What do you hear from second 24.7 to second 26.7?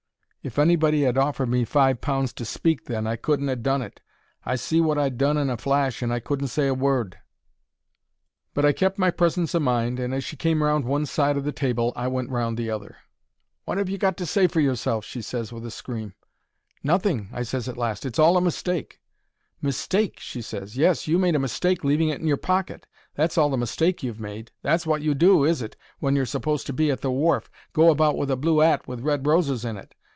wot you do, is it, when you're supposed